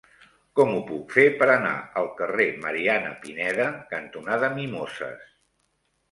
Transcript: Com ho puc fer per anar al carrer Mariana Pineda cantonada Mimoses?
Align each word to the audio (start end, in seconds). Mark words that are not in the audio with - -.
Com 0.59 0.69
ho 0.75 0.77
puc 0.85 1.11
fer 1.17 1.25
per 1.41 1.47
anar 1.55 1.73
al 2.01 2.07
carrer 2.21 2.47
Mariana 2.63 3.11
Pineda 3.25 3.67
cantonada 3.91 4.49
Mimoses? 4.55 5.29